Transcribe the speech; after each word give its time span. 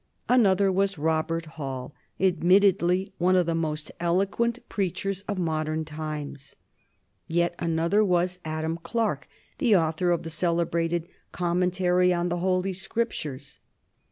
Another 0.27 0.71
was 0.71 0.97
Robert 0.97 1.45
Hall, 1.45 1.93
admittedly 2.19 3.13
one 3.19 3.35
of 3.35 3.45
the 3.45 3.53
most 3.53 3.91
eloquent 3.99 4.67
preachers 4.67 5.21
of 5.27 5.37
modern 5.37 5.85
times. 5.85 6.55
Yet 7.27 7.53
another 7.59 8.03
was 8.03 8.39
Adam 8.43 8.77
Clarke, 8.81 9.27
the 9.59 9.75
author 9.77 10.09
of 10.09 10.23
the 10.23 10.31
celebrated 10.31 11.07
"Commentary 11.31 12.11
on 12.11 12.29
the 12.29 12.37
Holy 12.37 12.73
Scriptures." 12.73 13.59